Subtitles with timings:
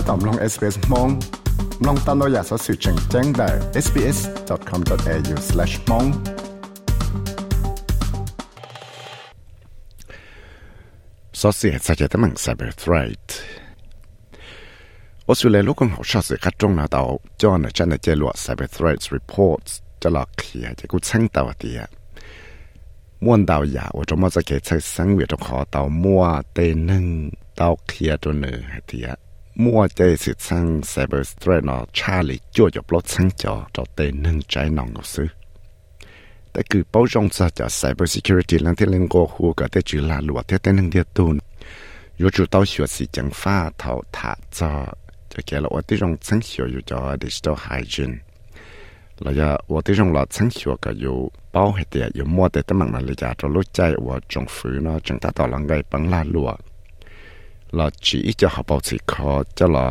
[0.08, 1.08] ตอมลอง SBS มอง
[1.86, 3.48] ลองตามเราอยากสอสื่อแจ้งแจ้งได้
[3.84, 6.08] sbs.com.au/mong
[11.40, 13.26] สอเสียจะจะมั่ง cyber threat
[15.28, 17.08] ออสเตรเลียลูกของเขาชอบสื่อคัดตรงนาดาว
[17.42, 19.70] จอนจันเจลว cyber threats reports
[20.02, 21.78] จะหลอกเคลียจะกูช่างตัวเดีย
[23.24, 27.04] ม่วนดาวอยาว่าจะมาจะเกิดใช้สังเวียจะขอดาวมั่วเตนึง
[27.58, 29.06] ดาวเคลียตัวเนื้อเดีย
[29.55, 34.11] mua chế sự sang cyber threat nó Charlie chua dọc lót sáng cho cho tê
[34.11, 35.27] nâng trái nòng ngọc sư.
[36.53, 39.81] Tại cử bao rong sa cho cyber security lăng thế lên gồ hù cả tế
[39.81, 41.37] chữ là lùa thế tên nâng địa tùn.
[42.19, 44.85] Yo chủ tao xua sĩ chẳng pha thảo thả cho
[45.29, 48.17] cho kẻ là ổ tế rong sáng xua yu cho digital hygiene.
[49.19, 52.49] Là ya ổ tế rong là sáng xua cả yu bao hệ tìa yu mua
[52.49, 55.29] tế tế mạng là lì giả cho lúc chạy ổ trọng phứ nó chẳng ta
[55.35, 56.55] tỏ là ngay bằng là lùa.
[57.75, 59.87] เลยจะจะรู้ใจว่าจีจะหาเป้าสิคอจะเรา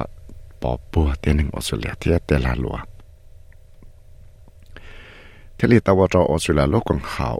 [0.63, 2.77] ปอปัวเตียนึงออสเตรเลียเที่เตลาลัว
[5.57, 7.31] เทลีตาวจอออสเตรเลียโลกของเขา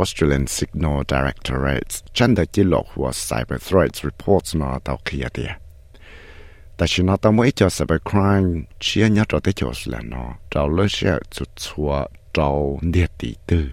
[0.00, 5.52] Australian Signal Directorate จันได้จิหลอกหัว Cyber Threats Reports เนาตาวเคียเดีย
[6.76, 8.50] แต่ฉันเอาตัวไม่เจอ cyber crime
[8.82, 11.90] เชื่อเนี่ยเราได้เจอแล้วเนาะเราเลือกเชื่อจุดชัว
[12.32, 12.48] เรา
[12.90, 13.66] เดียดีตื้อ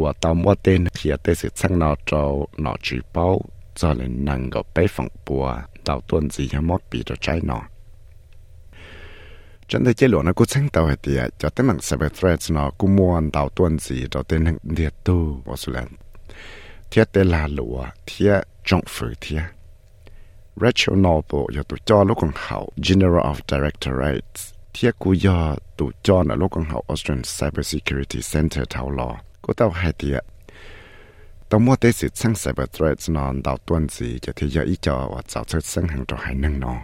[0.00, 2.22] ว่าตามว่าเต้นเขียนได้สิช่างเราเรา
[2.62, 3.28] หนอจีเป้า
[3.80, 7.40] cho nên năng có bé phòng bùa đào tuần gì hả mót bị cho trái
[7.42, 7.60] nọ
[9.68, 12.52] chân thấy chế lụa nó cũng sáng tàu hệ tìa cho tới mạng cyber threats
[12.52, 15.84] nó cũng mua ăn tuần gì cho tên hàng địa tu và số lần
[16.90, 19.42] thiết tế là lụa thiết trọng phử thiết
[20.56, 24.26] Rachel Noble yo tu cho lúc con hậu General of Directorate
[24.74, 29.16] thiết cú yo tu cho là lúc con hậu Australian Cyber Security Center thảo lò
[29.42, 30.24] cô tao hai tiệt
[31.51, 36.75] ต้องให้เดียต้องมัวได้สิทธิ์ทั้ง cyber threats นอนดาวต้นสีจะที่ยออีจอว่าจะเชิดซึ่งหังตัวให้หนึ่งนอ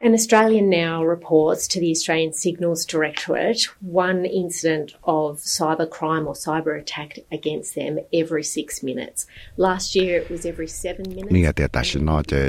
[0.00, 3.62] And Australia now reports to the Australian Signals Directorate
[4.06, 5.28] one incident of
[5.58, 9.26] cyber crime or cyber attack against them every six minutes.
[9.56, 11.32] Last year it was every seven minutes.
[11.34, 12.40] นี่แต่แต่ฉันนอจะ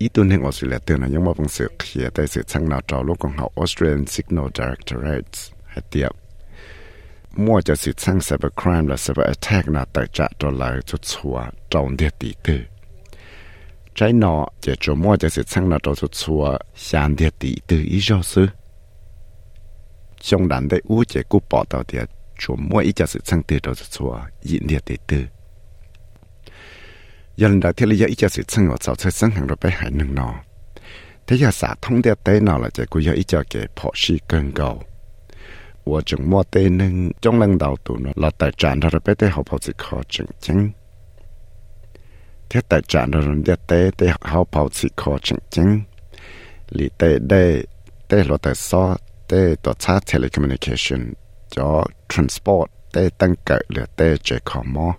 [0.00, 5.36] อีตัวหนึ่งออสเตรเลียเตือนยังว่าบังเสือเคลียแต่สือช่างนาจอลูกของเขา Australian Signal Directorate
[5.70, 6.12] ให้เตียบ
[7.44, 11.36] มั่วจะสืบช่าง cyber crime และ cyber attack นะแต่จะตัวลายจุดชัว
[11.72, 12.60] จงเดียตีตื้อ
[14.00, 17.82] trái nọ chỉ cho mua cho sự sang là đồ chua sáng địa tỷ từ
[17.82, 18.46] ý do sư
[20.20, 22.04] trong đàn đấy u chỉ cú bỏ đầu địa
[22.38, 25.24] cho mua ý cho sự sang từ đồ chua yên địa tỷ từ
[27.36, 29.56] giờ lần đầu tiên là ý cho sự sang ở sau chơi sang hàng rồi
[29.62, 30.34] bé hải nâng nọ
[31.26, 33.90] thế giờ xã thông địa tế nọ là chỉ cú giờ ý cho cái phò
[33.94, 34.82] sĩ cơn cầu
[35.84, 40.72] 我种莫得能中领导度呢，老大站到了别的好跑子考正经。
[42.50, 45.82] thế tại trạng rồi để tế tế học bảo chỉ khó chính chính
[46.68, 47.64] lý tế đề
[48.08, 48.96] tế lo tế so
[49.28, 51.12] tế tổ cha telecommunication
[51.50, 54.94] cho transport tế tăng cỡ là tế chế khó mò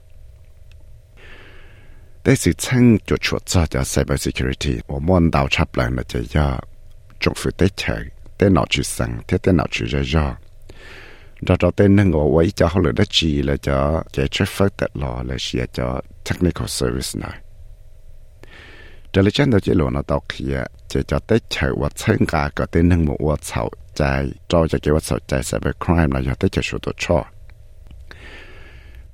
[2.24, 6.03] tế sự chân cho chuột cho cho cyber security và môn đào chấp lại là
[6.03, 6.59] chế do
[7.19, 8.06] trong phủ tế chơi
[8.38, 10.36] tế nào chữ sang thế tế nào chữ ra do
[11.41, 14.49] đó đó tên nâng ngồi ấy cho họ lựa đất chỉ là cho cái chất
[14.49, 17.41] phát tật lò là xìa cho technical service này
[19.13, 22.17] đó là chân đó chỉ lộn nó tao kia chỉ cho tới chạy và thân
[22.29, 25.75] cả có tên nâng một và sầu chạy cho cho cái và sầu chạy cyber
[25.85, 27.25] crime là do tới chạy số tổ cho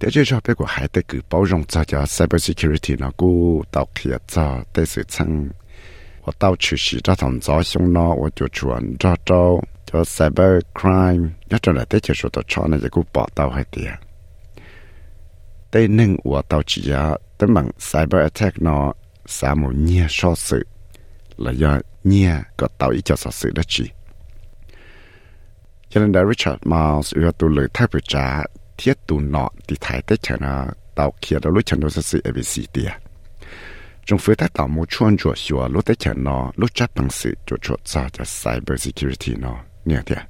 [0.01, 3.11] thế chứ cho biết của hai tới cứ bảo rộng cho cho cyber security nó
[3.17, 5.51] cũ tao kia cho tới sự thân
[6.25, 9.61] 我到处是这趟早上呢，我就转这周。
[9.93, 13.93] cho cyber crime nhất là tế chế số tàu cho này cũng bỏ tàu hay tiền
[15.71, 18.93] tây ninh của tàu chỉ giá tấm bằng cyber attack nó
[19.27, 20.67] xả một nhia so sự
[21.37, 23.91] là do nhia có tàu ý cho so sự đó chỉ
[25.89, 28.43] cho nên đã Richard Miles ưa tu lời thay bữa trả
[28.79, 32.21] thiết tụ nọ thì thay tế chả nó tàu kia đó lúc chẳng đối sự
[32.25, 32.93] ABC tiền
[34.07, 37.11] trong phía ta tạo một chuan chùa xua lúc tế chả nó lúc chắc bằng
[37.11, 40.27] sự cho chuột ra cho cyber security nó nhẹ tia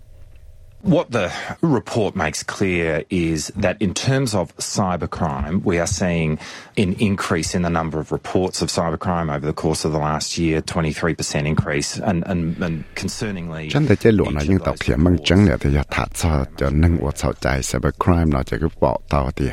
[0.83, 6.39] What the report makes clear is that in terms of cybercrime, we are seeing
[6.77, 10.39] an increase in the number of reports of cybercrime over the course of the last
[10.39, 13.71] year, 23% increase, and, and, and concerningly...
[13.71, 16.71] Chân de chế lộ là những tàu kia mang chân là thì thật cho cho
[16.71, 18.43] nâng của sau chạy cybercrime nó
[18.81, 19.49] bỏ tàu thì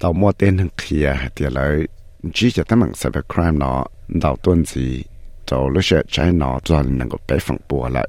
[0.00, 1.86] tàu mua tên nâng kia thì lại
[2.34, 5.04] chỉ cho tấm bằng cybercrime nó đầu tuần gì
[5.46, 8.08] cho lúc sẽ trái nó cho nâng của bé phẳng bùa lại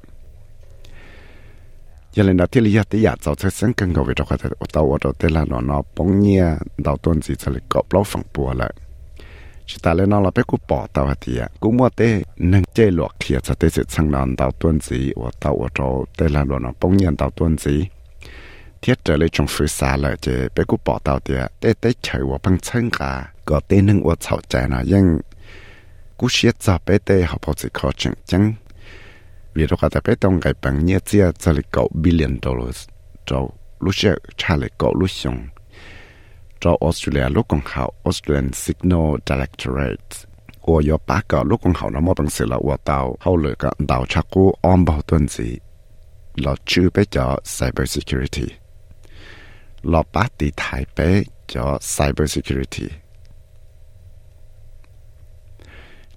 [2.13, 4.37] giờ lên đó thì lý thì giờ cháu sẽ sinh cần cầu về đó có
[4.37, 6.43] thể tàu ở đó là nó nó bóng nhẹ
[6.77, 8.73] đầu tuần gì sẽ lại cọp lâu phẳng bùa lại
[9.65, 12.63] chỉ ta lên nó là bé cú bỏ tàu hạt tiệt cú mua tê nâng
[12.73, 16.05] chơi luộc kia cho tê sự sang nón tàu tuần gì ở tàu ở chỗ
[16.17, 17.87] là luộc nó bông nhiên tàu tuần gì
[18.81, 21.91] thiết trở lại trong phía xa là chỉ bé cú bỏ tàu tiệt tê tê
[22.01, 25.19] chơi và bằng chân cả có tê nâng và chảo trái nó nhưng
[26.17, 28.53] cú xiết cho bé tê học bao gì khó chừng chăng
[29.53, 32.87] vì đó cả bé tông cái bằng nhẹ chia cho lịch billion dollars
[33.25, 33.47] cho
[33.79, 34.55] lúc sẽ trả
[36.59, 40.31] cho Australia lúc còn hậu Australian Signal Directorate
[40.61, 43.37] của do bác cả lúc còn hậu nó mua bằng sự là của tàu hậu
[43.37, 45.57] lựa cả tàu chắc cú om bảo tuần gì
[46.35, 46.55] là
[47.11, 48.47] cho cyber security
[49.83, 52.87] là bác tỷ thái bé cho cyber security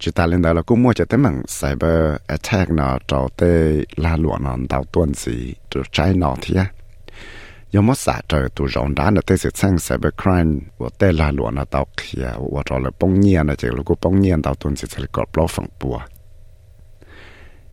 [0.05, 3.87] chỉ ta lên đó là cũng mua cho tới bằng cyber attack nó cho tới
[3.97, 6.67] la lụa nó đào tuần gì rồi trái nó thì á
[7.73, 11.13] có một xã trời tụ rộng đá nó tới sự sang cyber crime và tới
[11.13, 14.21] la lụa nó đào kia và cho là bông nhiên nó chỉ là cũng bông
[14.21, 16.01] nhiên đào tuần gì sẽ có bao phần bùa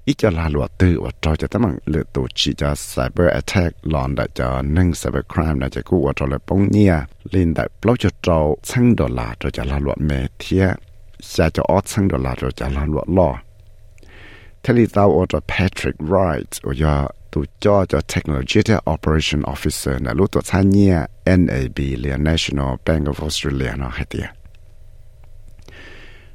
[0.05, 3.27] ít cho la lụa tư và cho cho tới bằng lựa tổ chỉ cho cyber
[3.33, 6.99] attack lòn đã cho nâng cyber crime nó chỉ cũng và cho là bông nhiên
[7.31, 10.77] lên đại bao cho cho sang đô la cho cho la lụa mẹ thiệt
[11.21, 13.35] xa cho ót sang đô là rồi trả lan luật lo.
[14.63, 20.13] Thế thì tao ở Patrick Wright ở giờ tụ cho cho Technology Operation Officer là
[20.13, 24.27] lúc tụi xa nhia NAB là National Bank of Australia nó hay tìa.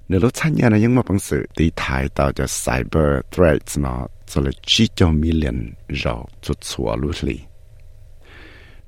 [0.08, 3.78] Nếu lúc xa nhia nó những mà bằng sự tí thay tao cho cyber threats
[3.78, 7.40] nó cho là chi cho million rồi chút xua lúc lì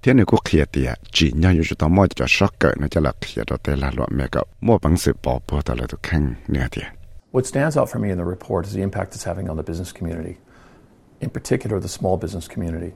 [0.03, 2.89] thế này cũng kia tiệt chỉ nhau như chúng ta mua cho sốc cỡ nó
[2.89, 5.75] cho là kia đó tên là loại mẹ cậu mua bằng sự bỏ bùa đó
[5.75, 6.85] là tôi khăn nè tiệt
[7.33, 9.63] What stands out for me in the report is the impact it's having on the
[9.63, 10.35] business community,
[11.21, 12.93] in particular the small business community.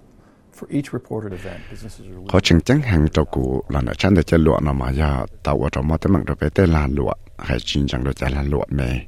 [0.61, 4.15] For each reported event, businesses are họ chừng chẳng hàng cho cụ là nó chăn
[4.15, 6.71] để cho lụa nó mà ya tàu ở trong mua tới mạng đó bé tên
[6.71, 9.07] là lụa hay chính chẳng đó cho là lụa mẹ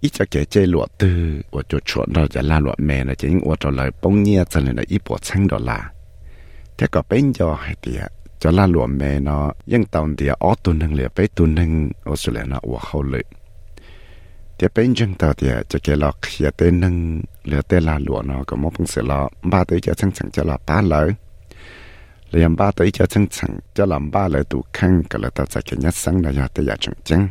[0.00, 3.14] ít cho kể chơi lụa từ ở chỗ chuột đó cho là lụa mẹ là
[3.14, 5.90] chính ở trong lời bông nhia cho nên là ít bộ xăng đó là
[6.78, 9.84] thế có bên cho hay tiệt cho là lụa mẹ nó ยัง
[10.38, 13.22] ở tuần hưng liệt bé tuần hưng Australia nó ở hậu lệ
[14.58, 18.44] tiệt bên chân tàu thì cho cái lọ kia tên hưng liệt tên là nó
[18.46, 21.10] có một phần sự lọ ba tới cho chân chẳng cho là ba lỡ
[22.34, 25.46] liền ba tới cho chân chẳng cho làm ba lỡ tụ khăn cái là tao
[25.46, 27.28] sẽ cái nhất sáng là giờ tới giờ chẳng chẳng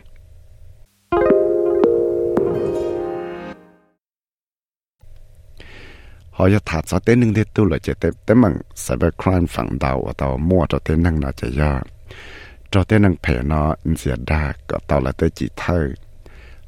[6.38, 11.84] họ จะถาดสเต้นหนึ่งที่ตู้เลยจะเต้นแต่มันไซเบอร์ครามฝั่งดาวตัวมั่วจะเต้นนั่งนาจะยาก
[12.72, 13.64] จะเต้นนั่งเพนอ
[14.00, 15.80] เสียดาก็ตัวละเต้จีเธอ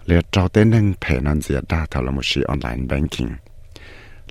[0.05, 3.27] เลือจะเต้นนั่งเพนอนเสียดาทาละมุชีออนไลน์แบงกิ้ง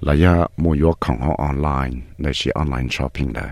[0.04, 3.50] แล้วยามูยกของเขาออนไลน์ในชีออนไลน์ช้อปปิ้งเลย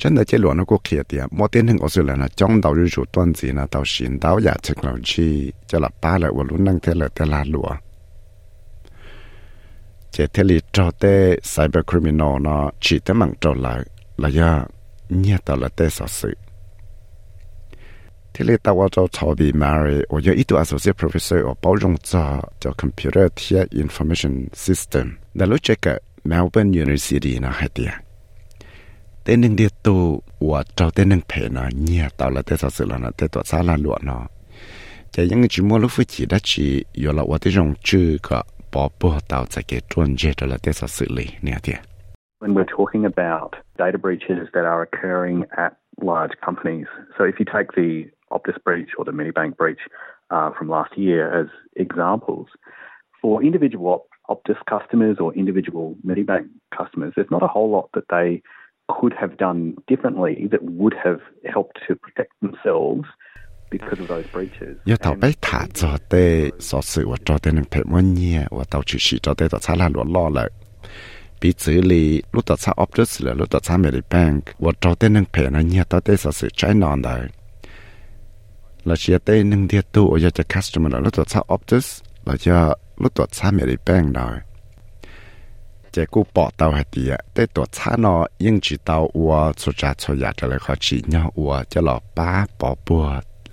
[0.00, 5.28] ฉันได้เจอหลวงก็เขียดเดียมอเต้นหนึ่งออสเตรเลียนะจ้องดาวรูจุดต้นสีนะดาวชินดาวยาเทคโนโลยี
[5.70, 7.83] จะหลับป้าเลยว่ารุ่นนั่งเทเลเทลาหลวง
[10.14, 13.80] chế thế li cho tê cyber criminal nó chỉ tới mảng trò lại
[14.16, 14.64] là do
[15.08, 16.36] nhẹ tao là tê sở sự
[18.34, 22.20] thế li tao cho cho bị Mary 我有一度 associate professor 我包容做
[22.60, 27.90] 叫 computer ti information system 那 lúc 这个 Melbourne University 那还的
[29.24, 32.84] tên nâng địa tu 我找 tên nâng thể nó nhẹ tao là tê sở sự
[32.84, 34.26] là nó tê tổ xã là lụa nó
[35.12, 38.46] chỉ những cái chỉ mua lúc phải chỉ đã chỉ 有了我的用这个
[42.40, 47.44] When we're talking about data breaches that are occurring at large companies, so if you
[47.44, 49.78] take the Optus breach or the Medibank breach
[50.30, 52.48] uh, from last year as examples,
[53.22, 58.42] for individual Optus customers or individual Medibank customers, there's not a whole lot that they
[58.88, 63.06] could have done differently that would have helped to protect themselves
[64.85, 70.49] 要到被塔做的，所以我做的能陪我念，我到处是做的到查拉罗落了。
[71.39, 77.29] 比这里路到查 Optus 了，路到查 Medibank，我做的能陪那念到的所是 China 的。
[78.85, 83.13] là chỉ tới nâng địa tu ở cho customer là lúc đó查 Optus là cho lúc
[83.15, 84.39] đó查 Medibank rồi
[85.91, 89.93] chỉ cú bỏ tàu hay gì á tới tổ查nó nhưng chỉ tàu ua cho trả
[89.93, 93.19] cho nhà cho lại khó chỉ nhau ua cho lọ ba bỏ bùa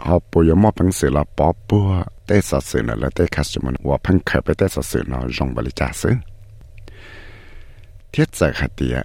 [0.00, 1.52] họ cho bây giờ này họ là bỏ
[3.36, 3.98] customer và
[5.06, 5.22] nó
[5.74, 5.92] trả
[8.12, 9.00] thiết giải hạt tìa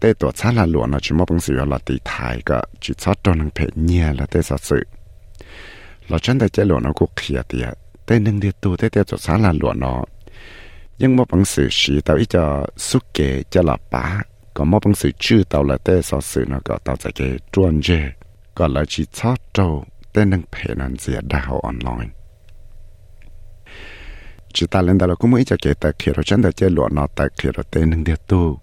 [0.00, 3.18] để tổ xã là nó chỉ mò bằng sữa là để thay cái chỉ chót
[3.22, 4.82] cho năng phải nhẹ là để sở sữa.
[6.08, 7.66] là chân đại chế nó cũng khía tìa
[8.08, 10.04] để nâng đi tu để tổ xã là nó
[10.98, 14.20] nhưng mò bằng sữa thì tao ít cho xúc kế cho là bá
[14.64, 17.80] mò bằng sữa chư tao là để sở sữa, nó có tao giải kế truân
[18.68, 22.09] là chỉ chót trâu tên nâng phê nâng dìa đào online
[24.53, 26.69] chỉ ta lên đó là cũng mới cho kể tại khi rồi chân đã chơi
[26.69, 28.59] lụa nó tại khi rồi tên nâng địa tu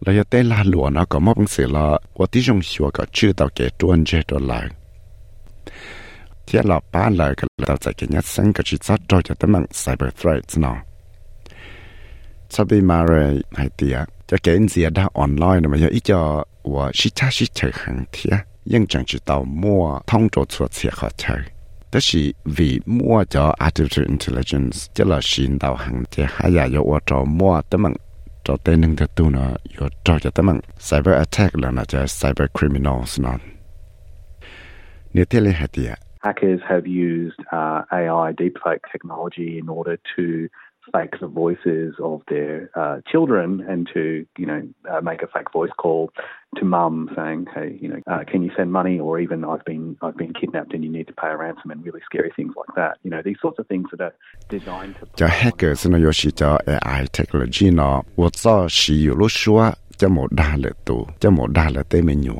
[0.00, 2.90] là giờ tên là lụa nó có một bằng sự là của tí trong xua
[2.90, 4.68] có chưa tao kể tuân chơi đồ lại
[6.46, 9.34] thế là ba lời cái là tao cái nhất sinh cái chỉ sát cho cho
[9.34, 10.76] tấm bằng cyber threats nó
[12.50, 16.44] sau khi mà rồi hay tiệt cho kể gì đã online mà giờ ít cho
[16.62, 18.32] 我是他是chơi hàng thiệt
[18.66, 21.42] ยังจังจะ到摸通着错切好chơi
[21.90, 27.92] 但是为摸着 artificial intelligence 这了引导行这还要有我着摸的们
[28.44, 33.38] 着对能的度呢有着着的们 cyber attack 了呢就 cyber criminals 呢
[35.10, 40.48] 你这里还的 Hackers have used uh, AI deepfake technology in order to
[40.92, 45.52] fake the voices of their uh, children and to, you know, uh, make a fake
[45.52, 46.10] voice call
[46.56, 49.96] to mum saying, "Hey, you know, uh, can you send money?" Or even, "I've been
[50.00, 52.74] I've been kidnapped and you need to pay a ransom," and really scary things like
[52.74, 52.98] that.
[53.02, 54.14] You know, these sorts of things that are
[54.48, 55.06] designed to.
[55.14, 62.34] 叫 hackers 呢，有时叫 AI technology 呢，我早是有路说叫冇大了多，叫冇大了对面牛。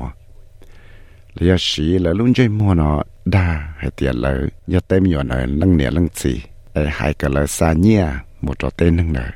[1.35, 6.43] 你要是了论这么呢，大还点了，要对面呢，冷年冷气，
[6.73, 8.19] 哎，还个了三年。
[8.40, 9.26] một trò tên nâng nở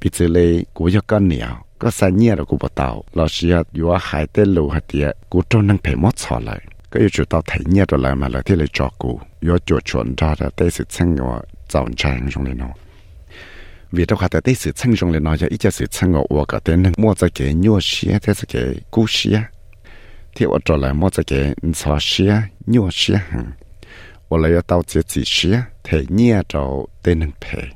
[0.00, 1.46] bị xử lý của do con nhiều
[1.78, 4.84] có sai nhẹ là của bộ tàu là sĩ hạt yếu hai tên lù hạt
[4.92, 6.60] địa của trong nâng phải mất xỏ lại.
[6.90, 9.58] Có yêu chủ tàu thấy nhẹ rồi lại mà là thế là cho cụ yếu
[9.58, 12.68] chủ chuẩn ra là tế sự chân của dọn trang trong nó
[13.92, 16.44] vì đâu khá tế sự chân trong nó cho ít cho sự chân của của
[16.44, 19.42] cái tên mua cho cái nhua xía thế sự cái cú xía
[20.36, 23.50] thì ở trở lại mua cái xỏ xía nhua xía hằng.
[24.33, 27.67] 我来要到这几时，提念着都能陪。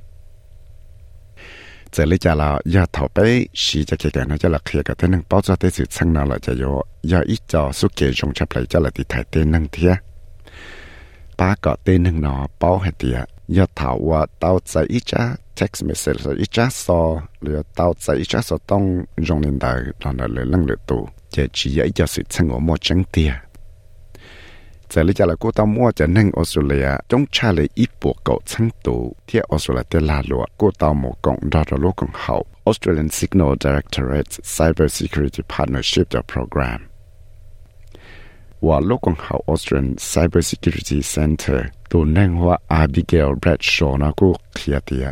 [1.91, 9.95] 这里家了要头背是这个呢，就了开个都能包着的是称了了，就有要一早苏给用出来，就了的台都能贴。
[11.35, 18.81] 八个都能拿包下的，要头我到这一家 text message 一家说，了到这一家说当
[19.17, 19.67] 用年代，
[19.99, 23.31] 然后了冷了度，这只要一家是称我莫整的。
[24.92, 32.36] จะลิจาละกูตามัวจะนึ่งออสเตรเลียจงชาเลยอีปวกเกาชั้งตูเที่ยออสเตรเลียลาลัวกูตาหมกองดาดโลกองเฮา
[32.68, 36.80] Australian Signal Directorate Cyber Security Partnership จะ program
[38.66, 45.06] ว่าโลกของเขา Australian Cyber Security Center ตัวนั่งว่า Abigail Bradshaw นะกูเคลียเตีย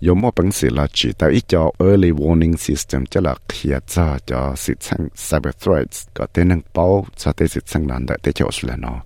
[0.00, 0.86] 有么本事了？
[0.88, 9.00] 知道一叫 early warning system，这了开早叫是称 cyber threats，个得能保，这得是称难的，得就是了喏。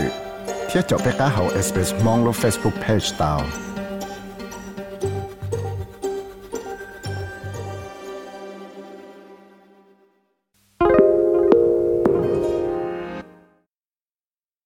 [0.70, 3.65] thiết cho bé cá hậu SBS mong lo Facebook page tao